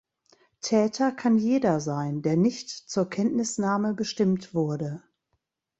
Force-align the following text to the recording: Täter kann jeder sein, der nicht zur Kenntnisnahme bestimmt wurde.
Täter 0.61 1.11
kann 1.11 1.37
jeder 1.37 1.79
sein, 1.79 2.23
der 2.23 2.35
nicht 2.35 2.69
zur 2.71 3.07
Kenntnisnahme 3.07 3.93
bestimmt 3.93 4.55
wurde. 4.55 5.03